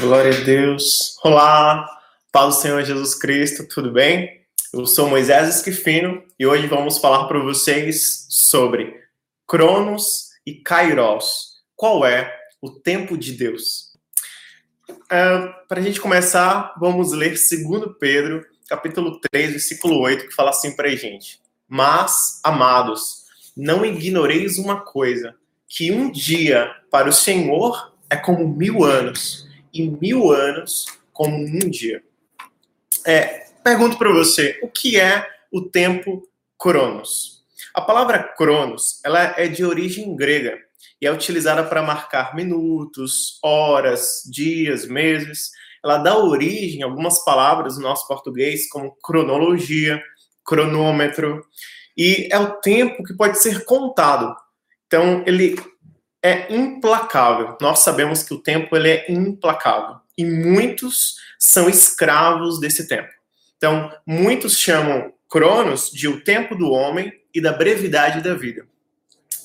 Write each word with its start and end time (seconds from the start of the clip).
Glória 0.00 0.34
a 0.34 0.40
Deus. 0.40 1.18
Olá, 1.22 1.86
paz 2.32 2.56
do 2.56 2.62
Senhor 2.62 2.82
Jesus 2.82 3.14
Cristo, 3.14 3.68
tudo 3.68 3.92
bem? 3.92 4.40
Eu 4.72 4.86
sou 4.86 5.06
Moisés 5.10 5.56
Esquifino 5.56 6.24
e 6.38 6.46
hoje 6.46 6.66
vamos 6.66 6.96
falar 6.96 7.26
para 7.26 7.38
vocês 7.38 8.26
sobre 8.30 8.98
Cronos 9.46 10.30
e 10.46 10.54
Kairos. 10.54 11.60
Qual 11.76 12.06
é 12.06 12.34
o 12.62 12.70
tempo 12.70 13.18
de 13.18 13.32
Deus? 13.32 13.92
Uh, 14.88 15.52
para 15.68 15.80
a 15.80 15.82
gente 15.82 16.00
começar, 16.00 16.74
vamos 16.80 17.12
ler 17.12 17.34
2 17.34 17.94
Pedro, 18.00 18.46
capítulo 18.70 19.20
3, 19.30 19.50
versículo 19.50 20.00
8, 20.00 20.28
que 20.28 20.34
fala 20.34 20.48
assim 20.48 20.74
para 20.74 20.88
a 20.88 20.96
gente. 20.96 21.38
Mas, 21.68 22.40
amados, 22.42 23.26
não 23.54 23.84
ignoreis 23.84 24.56
uma 24.56 24.80
coisa, 24.80 25.34
que 25.68 25.92
um 25.92 26.10
dia 26.10 26.74
para 26.90 27.06
o 27.06 27.12
Senhor 27.12 27.92
é 28.08 28.16
como 28.16 28.48
mil 28.48 28.82
anos 28.82 29.49
e 29.72 29.88
mil 29.88 30.30
anos 30.32 30.86
como 31.12 31.36
um 31.36 31.58
dia. 31.58 32.02
É, 33.06 33.46
pergunto 33.62 33.96
para 33.98 34.12
você, 34.12 34.58
o 34.62 34.68
que 34.68 34.98
é 34.98 35.26
o 35.52 35.62
tempo 35.62 36.26
Cronos? 36.58 37.44
A 37.74 37.80
palavra 37.80 38.22
Cronos, 38.36 39.00
ela 39.04 39.34
é 39.38 39.46
de 39.46 39.64
origem 39.64 40.16
grega 40.16 40.58
e 41.00 41.06
é 41.06 41.12
utilizada 41.12 41.64
para 41.64 41.82
marcar 41.82 42.34
minutos, 42.34 43.38
horas, 43.42 44.22
dias, 44.30 44.86
meses. 44.86 45.50
Ela 45.82 45.98
dá 45.98 46.16
origem 46.18 46.82
a 46.82 46.86
algumas 46.86 47.24
palavras 47.24 47.76
no 47.76 47.82
nosso 47.82 48.06
português, 48.06 48.68
como 48.68 48.96
cronologia, 49.02 50.02
cronômetro, 50.44 51.44
e 51.96 52.28
é 52.30 52.38
o 52.38 52.52
tempo 52.60 53.02
que 53.02 53.14
pode 53.14 53.40
ser 53.40 53.64
contado. 53.64 54.34
Então, 54.86 55.22
ele 55.26 55.56
é 56.22 56.52
implacável. 56.54 57.56
Nós 57.60 57.80
sabemos 57.80 58.22
que 58.22 58.34
o 58.34 58.38
tempo 58.38 58.76
ele 58.76 58.90
é 58.90 59.10
implacável 59.10 59.96
e 60.16 60.24
muitos 60.24 61.16
são 61.38 61.68
escravos 61.68 62.60
desse 62.60 62.86
tempo. 62.86 63.08
Então, 63.56 63.90
muitos 64.06 64.58
chamam 64.58 65.12
Cronos 65.28 65.90
de 65.90 66.08
o 66.08 66.22
tempo 66.24 66.56
do 66.56 66.70
homem 66.70 67.12
e 67.32 67.40
da 67.40 67.52
brevidade 67.52 68.20
da 68.20 68.34
vida. 68.34 68.66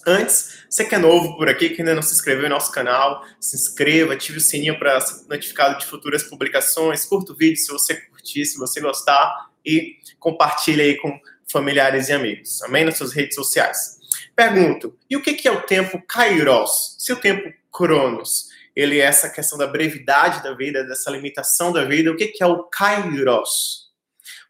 Antes, 0.08 0.66
você 0.70 0.86
que 0.86 0.96
é 0.96 0.98
novo 0.98 1.36
por 1.38 1.50
aqui, 1.50 1.70
que 1.70 1.82
ainda 1.82 1.96
não 1.96 2.02
se 2.02 2.14
inscreveu 2.14 2.44
no 2.44 2.50
nosso 2.50 2.72
canal, 2.72 3.24
se 3.40 3.56
inscreva, 3.56 4.14
ative 4.14 4.38
o 4.38 4.42
sininho 4.42 4.78
para 4.78 5.00
ser 5.02 5.28
notificado 5.28 5.80
de 5.80 5.86
futuras 5.86 6.24
publicações, 6.24 7.06
curta 7.06 7.32
o 7.32 7.36
vídeo 7.36 7.58
se 7.58 7.72
você 7.72 7.96
curtir, 7.96 8.46
se 8.46 8.58
você 8.58 8.80
gostar 8.82 9.50
e 9.66 9.98
compartilhe 10.20 10.82
aí 10.82 10.98
com 10.98 11.20
familiares 11.48 12.10
e 12.10 12.14
amigos. 12.14 12.62
Amém? 12.64 12.86
Nas 12.86 12.98
suas 12.98 13.14
redes 13.14 13.36
sociais. 13.36 13.95
Pergunto, 14.36 14.98
e 15.10 15.16
o 15.16 15.22
que 15.22 15.48
é 15.48 15.52
o 15.52 15.62
tempo 15.62 16.02
kairos? 16.06 16.98
Se 17.00 17.14
o 17.14 17.16
tempo 17.16 17.50
cronos, 17.72 18.50
ele 18.76 19.00
é 19.00 19.06
essa 19.06 19.30
questão 19.30 19.58
da 19.58 19.66
brevidade 19.66 20.44
da 20.44 20.54
vida, 20.54 20.84
dessa 20.84 21.10
limitação 21.10 21.72
da 21.72 21.86
vida, 21.86 22.12
o 22.12 22.18
que 22.18 22.34
é 22.42 22.46
o 22.46 22.64
kairos? 22.64 23.86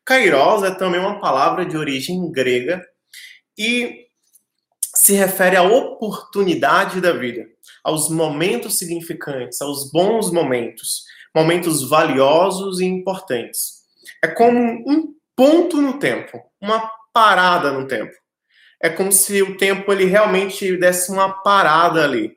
Kairos 0.04 0.64
é 0.64 0.72
também 0.74 1.00
uma 1.00 1.20
palavra 1.20 1.66
de 1.66 1.78
origem 1.78 2.32
grega 2.32 2.84
e 3.56 4.08
se 4.96 5.14
refere 5.14 5.56
à 5.56 5.62
oportunidade 5.62 7.00
da 7.00 7.12
vida, 7.12 7.46
aos 7.84 8.10
momentos 8.10 8.80
significantes, 8.80 9.62
aos 9.62 9.92
bons 9.92 10.32
momentos, 10.32 11.04
momentos 11.36 11.88
valiosos 11.88 12.80
e 12.80 12.86
importantes. 12.86 13.84
É 14.24 14.28
como 14.30 14.60
um 14.60 15.14
ponto 15.36 15.80
no 15.80 16.00
tempo, 16.00 16.42
uma 16.60 16.90
parada 17.14 17.72
no 17.72 17.88
tempo 17.88 18.25
é 18.82 18.90
como 18.90 19.12
se 19.12 19.42
o 19.42 19.58
tempo 19.58 19.92
ele 19.92 20.06
realmente 20.06 20.78
desse 20.78 21.12
uma 21.12 21.30
parada 21.42 22.04
ali 22.04 22.34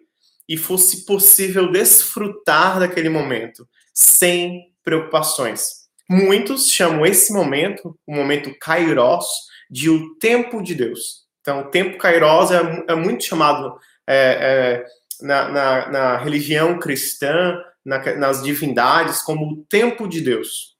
e 0.48 0.56
fosse 0.56 1.04
possível 1.04 1.70
desfrutar 1.70 2.78
daquele 2.80 3.08
momento 3.08 3.68
sem 3.92 4.72
preocupações. 4.82 5.88
Muitos 6.08 6.70
chamam 6.70 7.04
esse 7.04 7.32
momento, 7.32 7.98
o 8.06 8.14
momento 8.14 8.54
kairos, 8.58 9.26
de 9.70 9.90
o 9.90 10.14
tempo 10.14 10.62
de 10.62 10.74
Deus. 10.74 11.26
Então, 11.42 11.60
o 11.60 11.64
tempo 11.64 11.98
kairos 11.98 12.50
é, 12.50 12.84
é 12.88 12.94
muito 12.94 13.24
chamado 13.24 13.76
é, 14.06 14.16
é, 14.40 14.86
na, 15.20 15.48
na, 15.48 15.90
na, 15.90 16.16
religião 16.16 16.78
cristã, 16.78 17.58
na, 17.84 17.98
nas 18.16 18.42
divindades, 18.42 19.20
como 19.20 19.46
o 19.46 19.64
tempo 19.68 20.08
de 20.08 20.22
Deus. 20.22 20.76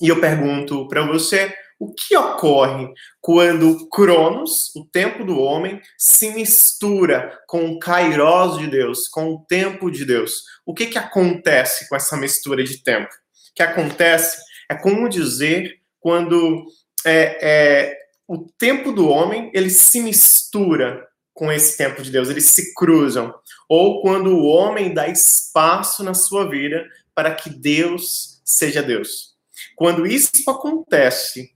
E 0.00 0.08
eu 0.08 0.20
pergunto 0.20 0.86
para 0.86 1.02
você, 1.02 1.52
o 1.78 1.92
que 1.92 2.16
ocorre 2.16 2.88
quando 3.20 3.88
Cronos, 3.88 4.74
o 4.74 4.84
tempo 4.84 5.24
do 5.24 5.38
homem, 5.38 5.80
se 5.98 6.30
mistura 6.30 7.38
com 7.46 7.66
o 7.66 7.78
Kairos 7.78 8.58
de 8.58 8.66
Deus, 8.66 9.08
com 9.08 9.34
o 9.34 9.44
tempo 9.46 9.90
de 9.90 10.04
Deus? 10.04 10.42
O 10.64 10.72
que, 10.72 10.86
que 10.86 10.98
acontece 10.98 11.88
com 11.88 11.96
essa 11.96 12.16
mistura 12.16 12.64
de 12.64 12.82
tempo? 12.82 13.08
O 13.08 13.54
que 13.54 13.62
acontece 13.62 14.38
é 14.70 14.74
como 14.74 15.08
dizer 15.08 15.80
quando 16.00 16.66
é, 17.04 17.38
é, 17.42 17.98
o 18.26 18.46
tempo 18.58 18.92
do 18.92 19.08
homem 19.08 19.50
ele 19.54 19.70
se 19.70 20.00
mistura 20.00 21.06
com 21.34 21.52
esse 21.52 21.76
tempo 21.76 22.02
de 22.02 22.10
Deus, 22.10 22.30
eles 22.30 22.46
se 22.46 22.72
cruzam. 22.72 23.34
Ou 23.68 24.00
quando 24.00 24.30
o 24.30 24.46
homem 24.46 24.94
dá 24.94 25.06
espaço 25.06 26.02
na 26.02 26.14
sua 26.14 26.48
vida 26.48 26.86
para 27.14 27.34
que 27.34 27.50
Deus 27.50 28.40
seja 28.42 28.82
Deus. 28.82 29.36
Quando 29.76 30.06
isso 30.06 30.30
acontece, 30.48 31.55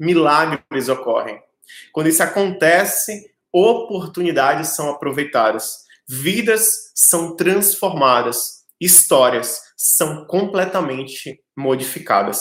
milagres 0.00 0.88
ocorrem. 0.88 1.38
Quando 1.92 2.08
isso 2.08 2.22
acontece, 2.22 3.30
oportunidades 3.52 4.70
são 4.70 4.88
aproveitadas, 4.88 5.84
vidas 6.08 6.90
são 6.94 7.36
transformadas, 7.36 8.64
histórias 8.80 9.60
são 9.76 10.24
completamente 10.26 11.40
modificadas. 11.56 12.40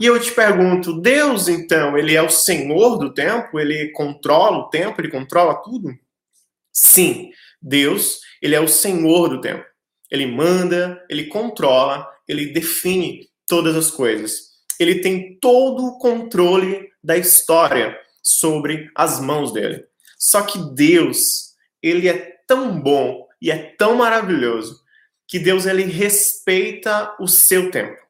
E 0.00 0.06
eu 0.06 0.18
te 0.18 0.32
pergunto, 0.32 1.00
Deus 1.00 1.48
então, 1.48 1.98
ele 1.98 2.14
é 2.14 2.22
o 2.22 2.30
Senhor 2.30 2.96
do 2.98 3.12
tempo? 3.12 3.58
Ele 3.58 3.90
controla 3.92 4.58
o 4.58 4.68
tempo? 4.70 5.00
Ele 5.00 5.10
controla 5.10 5.60
tudo? 5.62 5.92
Sim, 6.72 7.30
Deus, 7.60 8.20
ele 8.40 8.54
é 8.54 8.60
o 8.60 8.68
Senhor 8.68 9.28
do 9.28 9.40
tempo. 9.40 9.64
Ele 10.10 10.26
manda, 10.26 11.04
ele 11.10 11.26
controla, 11.26 12.08
ele 12.26 12.52
define 12.52 13.28
todas 13.44 13.76
as 13.76 13.90
coisas 13.90 14.47
ele 14.78 15.00
tem 15.00 15.38
todo 15.40 15.84
o 15.84 15.98
controle 15.98 16.90
da 17.02 17.16
história 17.16 17.98
sobre 18.22 18.90
as 18.94 19.20
mãos 19.20 19.52
dele. 19.52 19.84
Só 20.18 20.42
que 20.42 20.58
Deus, 20.74 21.54
ele 21.82 22.08
é 22.08 22.36
tão 22.46 22.80
bom 22.80 23.26
e 23.40 23.50
é 23.50 23.74
tão 23.76 23.96
maravilhoso 23.96 24.82
que 25.26 25.38
Deus 25.38 25.66
ele 25.66 25.84
respeita 25.84 27.14
o 27.20 27.28
seu 27.28 27.70
tempo. 27.70 28.00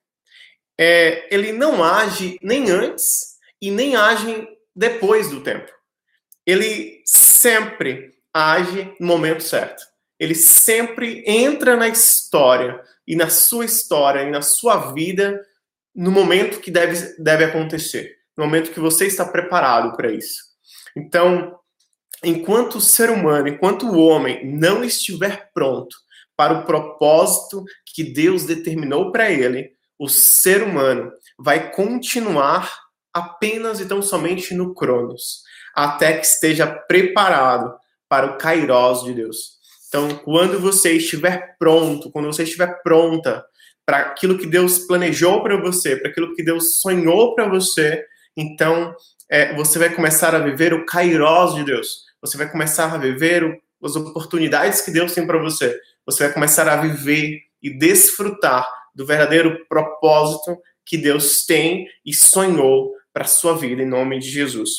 É, 0.79 1.29
ele 1.35 1.53
não 1.53 1.83
age 1.83 2.39
nem 2.41 2.71
antes 2.71 3.37
e 3.61 3.71
nem 3.71 3.97
age 3.97 4.47
depois 4.75 5.29
do 5.29 5.41
tempo. 5.41 5.71
Ele 6.47 7.03
sempre 7.05 8.15
age 8.33 8.95
no 9.01 9.07
momento 9.07 9.43
certo. 9.43 9.83
Ele 10.19 10.35
sempre 10.35 11.25
entra 11.27 11.77
na 11.77 11.89
história 11.89 12.81
e 13.07 13.17
na 13.17 13.29
sua 13.29 13.65
história 13.65 14.23
e 14.23 14.31
na 14.31 14.43
sua 14.43 14.93
vida 14.93 15.45
no 15.99 16.13
momento 16.13 16.61
que 16.61 16.71
deve, 16.71 17.17
deve 17.19 17.43
acontecer, 17.43 18.19
no 18.37 18.45
momento 18.45 18.71
que 18.71 18.79
você 18.79 19.07
está 19.07 19.25
preparado 19.25 19.97
para 19.97 20.13
isso. 20.13 20.45
Então, 20.97 21.59
enquanto 22.23 22.77
o 22.77 22.81
ser 22.81 23.11
humano, 23.11 23.49
enquanto 23.49 23.89
o 23.89 23.99
homem 23.99 24.47
não 24.47 24.85
estiver 24.85 25.51
pronto 25.53 25.97
para 26.37 26.53
o 26.53 26.65
propósito 26.65 27.65
que 27.85 28.05
Deus 28.05 28.45
determinou 28.45 29.11
para 29.11 29.29
ele, 29.29 29.73
o 29.99 30.09
ser 30.09 30.63
humano 30.63 31.11
vai 31.37 31.73
continuar 31.73 32.73
apenas 33.13 33.81
e 33.81 33.87
tão 33.87 34.01
somente 34.01 34.55
no 34.55 34.73
Cronos, 34.75 35.43
até 35.75 36.17
que 36.17 36.25
esteja 36.25 36.65
preparado 36.65 37.75
para 38.09 38.27
o 38.27 38.39
Kairos 38.39 39.03
de 39.03 39.15
Deus. 39.15 39.59
Então, 39.89 40.15
quando 40.19 40.61
você 40.61 40.93
estiver 40.93 41.57
pronto, 41.59 42.09
quando 42.13 42.27
você 42.27 42.45
estiver 42.45 42.83
pronta 42.85 43.45
para 43.89 44.01
aquilo 44.01 44.37
que 44.37 44.47
Deus 44.47 44.81
planejou 44.81 45.43
para 45.43 45.57
você, 45.59 45.97
para 45.97 46.11
aquilo 46.11 46.35
que 46.35 46.43
Deus 46.43 46.79
sonhou 46.79 47.35
para 47.35 47.49
você, 47.49 48.05
então 48.37 48.95
é, 49.31 49.55
você 49.55 49.79
vai 49.79 49.89
começar 49.89 50.35
a 50.35 50.41
viver 50.41 50.75
o 50.75 50.85
kairos 50.85 51.55
de 51.55 51.65
Deus. 51.65 52.01
Você 52.21 52.37
vai 52.37 52.51
começar 52.51 52.93
a 52.93 52.99
viver 52.99 53.45
o, 53.45 53.59
as 53.83 53.97
oportunidades 53.97 54.83
que 54.83 54.91
Deus 54.91 55.15
tem 55.15 55.27
para 55.27 55.39
você. 55.39 55.75
Você 56.05 56.25
vai 56.25 56.35
começar 56.35 56.69
a 56.69 56.77
viver 56.77 57.41
e 57.63 57.79
desfrutar 57.79 58.69
do 58.95 59.07
verdadeiro 59.07 59.67
propósito 59.71 60.59
que 60.85 60.99
Deus 60.99 61.47
tem 61.47 61.87
e 62.05 62.13
sonhou 62.13 62.93
para 63.11 63.25
sua 63.25 63.57
vida, 63.57 63.81
em 63.81 63.89
nome 63.89 64.19
de 64.19 64.29
Jesus. 64.29 64.71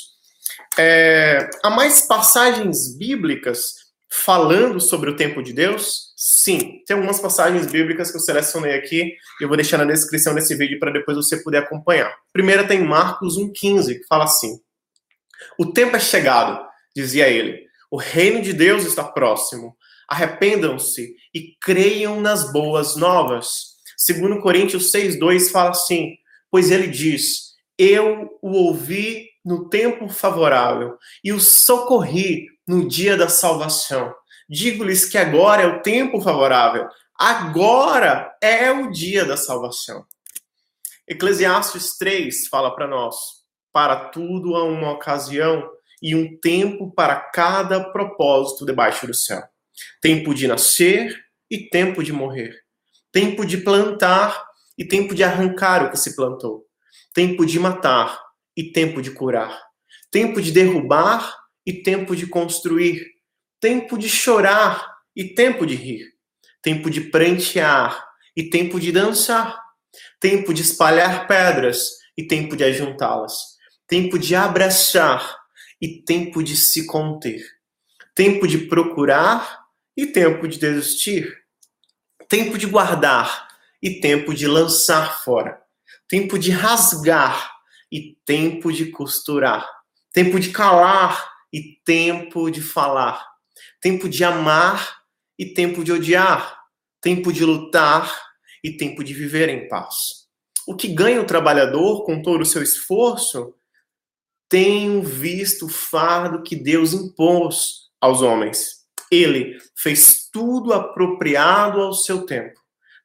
É, 0.78 1.50
há 1.64 1.72
mais 1.72 2.02
passagens 2.02 2.96
bíblicas 2.96 3.74
falando 4.08 4.80
sobre 4.80 5.10
o 5.10 5.16
tempo 5.16 5.42
de 5.42 5.52
Deus? 5.52 6.09
Sim, 6.42 6.82
tem 6.88 6.96
algumas 6.96 7.20
passagens 7.20 7.68
bíblicas 7.68 8.10
que 8.10 8.16
eu 8.16 8.22
selecionei 8.22 8.74
aqui 8.74 9.14
e 9.42 9.44
eu 9.44 9.50
vou 9.50 9.58
deixar 9.58 9.78
na 9.78 9.84
descrição 9.84 10.34
desse 10.34 10.56
vídeo 10.56 10.80
para 10.80 10.90
depois 10.90 11.18
você 11.18 11.44
poder 11.44 11.58
acompanhar. 11.58 12.16
Primeira 12.32 12.66
tem 12.66 12.82
Marcos 12.82 13.38
1,15, 13.38 14.00
que 14.00 14.08
fala 14.08 14.24
assim: 14.24 14.58
O 15.58 15.66
tempo 15.74 15.98
é 15.98 16.00
chegado, 16.00 16.66
dizia 16.96 17.28
ele, 17.28 17.66
o 17.92 17.98
reino 17.98 18.42
de 18.42 18.54
Deus 18.54 18.86
está 18.86 19.04
próximo. 19.04 19.76
arrependam-se 20.08 21.14
e 21.36 21.58
creiam 21.62 22.22
nas 22.22 22.54
boas 22.54 22.96
novas. 22.96 23.76
Segundo 23.98 24.40
Coríntios 24.40 24.92
6:2 24.94 25.52
fala 25.52 25.72
assim: 25.72 26.16
"Pois 26.50 26.72
ele 26.72 26.88
diz: 26.88 27.54
Eu 27.78 28.40
o 28.42 28.52
ouvi 28.52 29.28
no 29.44 29.68
tempo 29.68 30.08
favorável 30.08 30.98
e 31.22 31.34
o 31.34 31.40
socorri 31.40 32.48
no 32.66 32.88
dia 32.88 33.18
da 33.18 33.28
salvação. 33.28 34.14
Digo-lhes 34.50 35.06
que 35.06 35.18
agora 35.18 35.62
é 35.62 35.68
o 35.68 35.82
tempo 35.82 36.20
favorável, 36.20 36.88
agora 37.16 38.36
é 38.42 38.72
o 38.72 38.90
dia 38.90 39.24
da 39.24 39.38
salvação." 39.38 40.06
Eclesiastes 41.08 41.98
3 41.98 42.48
fala 42.48 42.74
para 42.74 42.88
nós: 42.88 43.16
"Para 43.72 44.10
tudo 44.10 44.56
há 44.56 44.64
uma 44.64 44.92
ocasião 44.92 45.70
e 46.02 46.16
um 46.16 46.40
tempo 46.40 46.92
para 46.92 47.16
cada 47.16 47.92
propósito 47.92 48.66
debaixo 48.66 49.06
do 49.06 49.14
céu." 49.14 49.44
Tempo 50.02 50.34
de 50.34 50.48
nascer 50.48 51.16
e 51.50 51.70
tempo 51.70 52.04
de 52.04 52.12
morrer. 52.12 52.56
Tempo 53.12 53.46
de 53.46 53.58
plantar 53.58 54.46
e 54.78 54.86
tempo 54.86 55.14
de 55.14 55.24
arrancar 55.24 55.86
o 55.86 55.92
que 55.92 55.98
se 55.98 56.16
plantou. 56.16 56.66
Tempo 57.14 57.46
de 57.46 57.60
matar 57.60 58.20
e 58.56 58.72
tempo 58.72 59.02
de 59.02 59.12
curar. 59.12 59.60
Tempo 60.12 60.42
de 60.42 60.52
derrubar 60.52 61.36
e 61.66 61.74
tempo 61.74 62.16
de 62.16 62.28
construir. 62.28 63.19
Tempo 63.60 63.98
de 63.98 64.08
chorar 64.08 64.98
e 65.16 65.34
tempo 65.34 65.66
de 65.66 65.76
rir. 65.76 66.14
Tempo 66.62 66.90
de 66.90 67.02
prantear 67.02 68.08
e 68.36 68.50
tempo 68.50 68.80
de 68.80 68.92
dançar. 68.92 69.60
Tempo 70.20 70.54
de 70.54 70.62
espalhar 70.62 71.28
pedras 71.28 71.92
e 72.18 72.26
tempo 72.26 72.56
de 72.56 72.64
ajuntá-las. 72.64 73.58
Tempo 73.88 74.18
de 74.20 74.36
abraçar 74.36 75.38
e 75.82 76.02
tempo 76.04 76.44
de 76.44 76.56
se 76.56 76.86
conter. 76.86 77.42
Tempo 78.14 78.48
de 78.48 78.60
procurar 78.68 79.60
e 80.00 80.06
tempo 80.06 80.48
de 80.48 80.58
desistir, 80.58 81.38
tempo 82.30 82.58
de 82.58 82.66
guardar 82.66 83.50
e 83.82 84.00
tempo 84.00 84.34
de 84.34 84.48
lançar 84.48 85.22
fora, 85.24 85.62
tempo 86.08 86.40
de 86.40 86.52
rasgar 86.52 87.52
e 87.92 88.16
tempo 88.26 88.72
de 88.72 88.86
costurar, 88.92 89.68
tempo 90.14 90.40
de 90.40 90.52
calar 90.52 91.30
e 91.52 91.82
tempo 91.84 92.50
de 92.50 92.62
falar, 92.62 93.26
tempo 93.82 94.10
de 94.10 94.24
amar 94.24 95.02
e 95.38 95.46
tempo 95.46 95.84
de 95.84 95.92
odiar, 95.92 96.60
tempo 97.02 97.32
de 97.32 97.44
lutar 97.46 98.14
e 98.64 98.72
tempo 98.72 99.04
de 99.04 99.14
viver 99.14 99.50
em 99.50 99.68
paz. 99.68 100.28
O 100.68 100.76
que 100.76 100.88
ganha 100.88 101.22
o 101.22 101.26
trabalhador 101.26 102.06
com 102.06 102.22
todo 102.22 102.42
o 102.42 102.46
seu 102.46 102.62
esforço? 102.62 103.56
Tenho 104.48 105.02
visto 105.02 105.66
o 105.66 105.70
fardo 105.70 106.44
que 106.44 106.56
Deus 106.56 106.94
impôs 106.94 107.90
aos 108.02 108.22
homens 108.22 108.80
ele 109.12 109.58
fez 109.76 110.30
tudo 110.32 110.74
apropriado 110.74 111.82
ao 111.82 111.94
seu 111.94 112.26
tempo. 112.26 112.60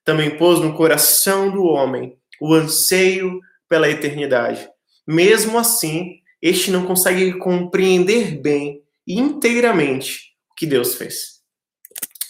Também 0.04 0.36
pôs 0.36 0.60
no 0.60 0.74
coração 0.74 1.50
do 1.50 1.64
homem 1.64 2.16
o 2.40 2.52
anseio 2.52 3.40
pela 3.68 3.88
eternidade. 3.88 4.68
Mesmo 5.06 5.58
assim, 5.58 6.18
este 6.42 6.70
não 6.70 6.84
consegue 6.84 7.38
compreender 7.38 8.40
bem 8.40 8.82
e 9.06 9.18
inteiramente 9.18 10.33
que 10.56 10.66
Deus 10.66 10.94
fez. 10.94 11.40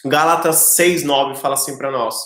Gálatas 0.04 0.74
6:9 0.76 1.36
fala 1.36 1.54
assim 1.54 1.78
para 1.78 1.90
nós: 1.90 2.16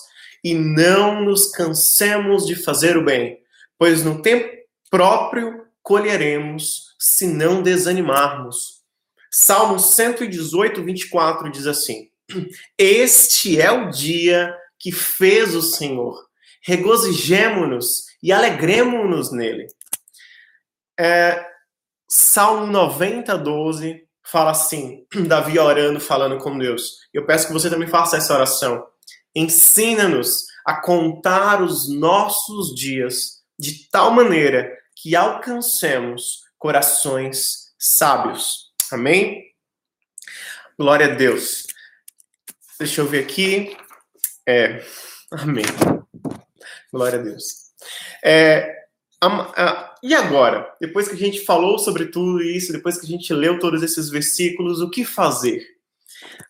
"E 0.43 0.55
não 0.55 1.25
nos 1.25 1.51
cansemos 1.51 2.47
de 2.47 2.57
fazer 2.57 2.97
o 2.97 3.05
bem, 3.05 3.39
pois 3.79 4.03
no 4.05 4.23
tempo 4.23 4.49
próprio 4.91 5.67
colheremos, 5.83 6.95
se 6.99 7.27
não 7.27 7.63
desanimarmos." 7.63 8.79
Salmo 9.31 9.79
118, 9.79 10.83
24 10.83 11.51
diz 11.51 11.67
assim: 11.67 12.11
Este 12.77 13.61
é 13.61 13.71
o 13.71 13.91
dia 13.91 14.55
que 14.79 14.93
fez 14.93 15.55
o 15.55 15.63
Senhor. 15.63 16.27
Regozijemo-nos 16.63 18.07
e 18.23 18.33
alegremos-nos 18.33 19.33
nele. 19.33 19.67
É, 20.99 21.47
Salmo 22.09 22.67
90, 22.67 23.37
12 23.39 24.08
fala 24.31 24.51
assim: 24.51 25.07
Davi 25.27 25.59
orando, 25.59 26.01
falando 26.01 26.39
com 26.39 26.59
Deus. 26.59 26.99
Eu 27.13 27.27
peço 27.27 27.47
que 27.47 27.53
você 27.53 27.69
também 27.71 27.89
faça 27.89 28.17
essa 28.17 28.35
oração. 28.35 28.87
Ensina-nos 29.35 30.47
a 30.65 30.81
contar 30.81 31.63
os 31.63 31.89
nossos 31.89 32.75
dias 32.75 33.43
de 33.59 33.89
tal 33.91 34.11
maneira 34.11 34.71
que 34.97 35.15
alcancemos 35.15 36.43
corações 36.59 37.73
sábios. 37.79 38.73
Amém? 38.91 39.45
Glória 40.79 41.07
a 41.07 41.15
Deus. 41.15 41.67
Deixa 42.79 43.01
eu 43.01 43.07
ver 43.07 43.25
aqui. 43.25 43.77
É, 44.47 44.85
amém. 45.31 45.65
Glória 46.93 47.19
a 47.19 47.23
Deus. 47.23 47.45
É, 48.25 48.88
e 50.03 50.15
agora? 50.15 50.73
Depois 50.81 51.09
que 51.09 51.15
a 51.15 51.19
gente 51.19 51.45
falou 51.45 51.79
sobre 51.79 52.07
tudo 52.07 52.41
isso, 52.43 52.73
depois 52.73 52.99
que 52.99 53.07
a 53.07 53.09
gente 53.09 53.33
leu 53.33 53.59
todos 53.59 53.83
esses 53.83 54.09
versículos, 54.11 54.81
o 54.81 54.91
que 54.91 55.05
fazer? 55.05 55.67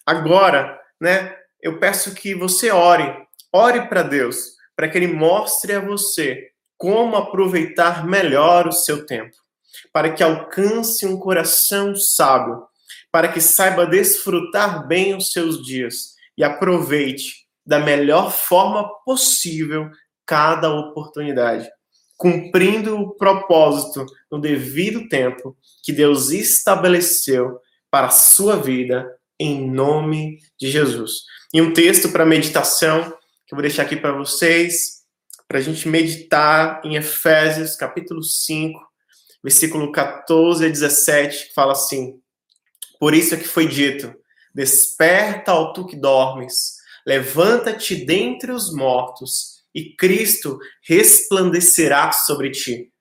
Agora, 0.04 0.78
né? 1.00 1.36
Eu 1.60 1.80
peço 1.80 2.14
que 2.14 2.34
você 2.34 2.70
ore, 2.70 3.12
ore 3.52 3.88
para 3.88 4.02
Deus, 4.02 4.52
para 4.76 4.88
que 4.88 4.96
Ele 4.96 5.08
mostre 5.08 5.72
a 5.72 5.80
você 5.80 6.50
como 6.76 7.16
aproveitar 7.16 8.06
melhor 8.06 8.68
o 8.68 8.72
seu 8.72 9.04
tempo 9.04 9.34
para 9.92 10.12
que 10.12 10.22
alcance 10.22 11.06
um 11.06 11.18
coração 11.18 11.94
sábio, 11.94 12.66
para 13.10 13.28
que 13.28 13.40
saiba 13.40 13.86
desfrutar 13.86 14.86
bem 14.86 15.16
os 15.16 15.32
seus 15.32 15.62
dias 15.64 16.14
e 16.36 16.44
aproveite 16.44 17.46
da 17.64 17.78
melhor 17.78 18.30
forma 18.30 18.88
possível 19.04 19.90
cada 20.26 20.70
oportunidade, 20.70 21.68
cumprindo 22.18 22.96
o 22.96 23.14
propósito 23.14 24.04
no 24.30 24.40
devido 24.40 25.08
tempo 25.08 25.56
que 25.84 25.92
Deus 25.92 26.30
estabeleceu 26.30 27.60
para 27.90 28.08
a 28.08 28.10
sua 28.10 28.56
vida, 28.56 29.08
em 29.38 29.70
nome 29.70 30.40
de 30.58 30.68
Jesus. 30.68 31.22
E 31.54 31.62
um 31.62 31.72
texto 31.72 32.10
para 32.10 32.26
meditação 32.26 33.04
que 33.46 33.54
eu 33.54 33.56
vou 33.56 33.62
deixar 33.62 33.84
aqui 33.84 33.96
para 33.96 34.12
vocês, 34.12 34.98
para 35.46 35.58
a 35.58 35.62
gente 35.62 35.88
meditar 35.88 36.82
em 36.84 36.96
Efésios 36.96 37.76
capítulo 37.76 38.22
5, 38.22 38.78
versículo 39.42 39.92
14 39.92 40.66
a 40.66 40.68
17, 40.68 41.48
que 41.48 41.54
fala 41.54 41.72
assim: 41.72 42.20
Por 42.98 43.14
isso 43.14 43.34
é 43.34 43.38
que 43.38 43.48
foi 43.48 43.66
dito: 43.66 44.12
Desperta, 44.52 45.54
ó 45.54 45.72
tu 45.72 45.86
que 45.86 45.96
dormes, 45.96 46.74
levanta-te 47.06 47.94
dentre 48.04 48.50
os 48.50 48.74
mortos, 48.74 49.57
e 49.74 49.94
Cristo 49.96 50.58
resplandecerá 50.82 52.10
sobre 52.12 52.50
ti. 52.50 52.92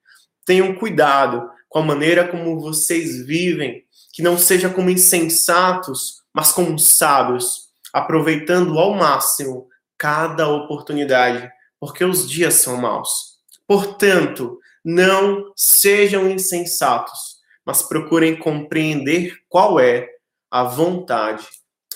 Tenham 0.46 0.75
cuidado 0.75 1.50
com 1.70 1.80
a 1.80 1.86
maneira 1.86 2.27
como 2.27 2.60
vocês 2.60 3.25
vivem, 3.25 3.84
que 4.13 4.22
não 4.22 4.38
seja 4.38 4.70
como 4.70 4.89
insensatos, 4.89 6.22
mas 6.34 6.51
como 6.51 6.77
sábios, 6.80 7.68
aproveitando 7.94 8.77
ao 8.80 8.94
máximo 8.94 9.68
cada 9.98 10.48
oportunidade, 10.48 11.50
porque 11.80 12.03
os 12.03 12.30
dias 12.30 12.56
são 12.56 12.77
maus. 12.77 13.38
Portanto, 13.68 14.60
não 14.84 15.51
sejam 15.56 16.30
insensatos, 16.30 17.38
mas 17.65 17.82
procurem 17.82 18.38
compreender 18.38 19.34
qual 19.50 19.80
é 19.80 20.08
a 20.50 20.63
vontade 20.63 21.46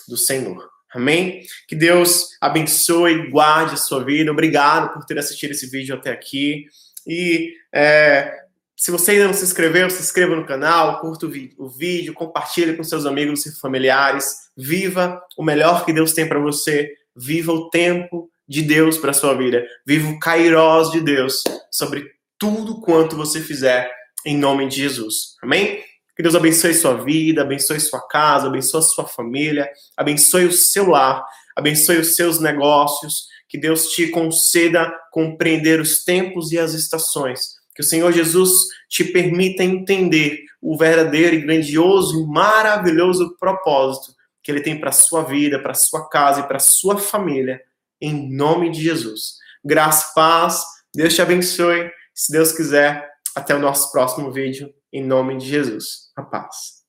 do 0.06 0.16
Senhor. 0.16 0.71
Amém? 0.94 1.42
Que 1.66 1.74
Deus 1.74 2.28
abençoe 2.40 3.12
e 3.12 3.30
guarde 3.30 3.74
a 3.74 3.78
sua 3.78 4.04
vida. 4.04 4.30
Obrigado 4.30 4.92
por 4.92 5.04
ter 5.04 5.18
assistido 5.18 5.52
esse 5.52 5.66
vídeo 5.66 5.94
até 5.94 6.10
aqui. 6.10 6.66
E 7.06 7.54
é, 7.74 8.42
se 8.76 8.90
você 8.90 9.12
ainda 9.12 9.26
não 9.26 9.34
se 9.34 9.44
inscreveu, 9.44 9.88
se 9.88 10.02
inscreva 10.02 10.36
no 10.36 10.44
canal, 10.44 11.00
curta 11.00 11.26
o, 11.26 11.68
vídeo, 11.68 12.12
compartilhe 12.12 12.76
com 12.76 12.84
seus 12.84 13.06
amigos 13.06 13.46
e 13.46 13.60
familiares. 13.60 14.50
Viva 14.56 15.22
o 15.36 15.42
melhor 15.42 15.84
que 15.84 15.92
Deus 15.92 16.12
tem 16.12 16.28
para 16.28 16.40
você. 16.40 16.92
Viva 17.16 17.52
o 17.52 17.70
tempo 17.70 18.30
de 18.46 18.60
Deus 18.60 18.98
para 18.98 19.12
sua 19.12 19.34
vida. 19.34 19.64
Viva 19.86 20.10
o 20.10 20.18
kairós 20.18 20.90
de 20.90 21.00
Deus 21.00 21.42
sobre 21.70 22.10
tudo 22.38 22.80
quanto 22.80 23.16
você 23.16 23.40
fizer 23.40 23.90
em 24.26 24.36
nome 24.36 24.68
de 24.68 24.76
Jesus. 24.76 25.36
Amém? 25.42 25.82
Que 26.16 26.22
Deus 26.22 26.34
abençoe 26.34 26.74
sua 26.74 27.02
vida, 27.02 27.42
abençoe 27.42 27.80
sua 27.80 28.06
casa, 28.06 28.46
abençoe 28.46 28.82
sua 28.82 29.06
família, 29.06 29.68
abençoe 29.96 30.46
o 30.46 30.52
seu 30.52 30.88
lar, 30.88 31.24
abençoe 31.56 31.98
os 31.98 32.14
seus 32.14 32.38
negócios. 32.38 33.28
Que 33.48 33.58
Deus 33.58 33.88
te 33.88 34.08
conceda 34.08 34.92
compreender 35.10 35.80
os 35.80 36.04
tempos 36.04 36.52
e 36.52 36.58
as 36.58 36.74
estações. 36.74 37.56
Que 37.74 37.82
o 37.82 37.84
Senhor 37.84 38.12
Jesus 38.12 38.50
te 38.88 39.04
permita 39.04 39.62
entender 39.62 40.40
o 40.60 40.76
verdadeiro 40.76 41.36
e 41.36 41.40
grandioso 41.40 42.20
e 42.20 42.26
maravilhoso 42.26 43.36
propósito 43.38 44.12
que 44.42 44.50
Ele 44.50 44.60
tem 44.60 44.78
para 44.78 44.90
a 44.90 44.92
sua 44.92 45.22
vida, 45.22 45.58
para 45.58 45.72
a 45.72 45.76
sua 45.76 46.08
casa 46.08 46.40
e 46.40 46.46
para 46.46 46.56
a 46.56 46.60
sua 46.60 46.98
família. 46.98 47.60
Em 48.00 48.30
nome 48.30 48.70
de 48.70 48.82
Jesus. 48.82 49.36
Graça 49.64 50.12
paz. 50.14 50.62
Deus 50.94 51.14
te 51.14 51.22
abençoe. 51.22 51.90
Se 52.14 52.32
Deus 52.32 52.52
quiser, 52.52 53.08
até 53.34 53.54
o 53.54 53.58
nosso 53.58 53.90
próximo 53.90 54.30
vídeo, 54.30 54.72
em 54.92 55.04
nome 55.04 55.38
de 55.38 55.46
Jesus. 55.48 56.12
A 56.16 56.22
paz. 56.22 56.81